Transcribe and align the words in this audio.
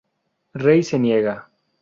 Rey 0.63 0.81
se 0.89 0.97
niega. 0.97 1.37